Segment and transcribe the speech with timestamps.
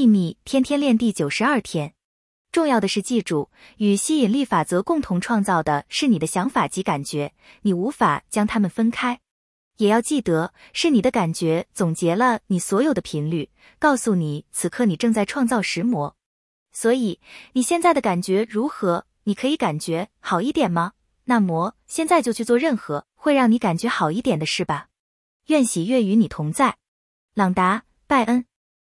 [0.00, 1.92] 秘密天天练第九十二天。
[2.52, 9.20] 重要的是记住，与吸引力法则共同创造的是你的想法及感觉，你无法将它们分开。
[9.76, 16.16] 也要记得，是你的感觉总结了你所有的频率，告诉你此刻你正在创造石魔。
[16.72, 17.20] 所以
[17.52, 19.04] 你现在的感觉如何？
[19.24, 20.92] 你可以感觉好一点吗？
[21.24, 24.88] 那么现在就去做任何会让你感觉好一点的事吧。
[25.48, 26.78] 愿喜悦与你同在，
[27.34, 28.46] 朗达·拜恩。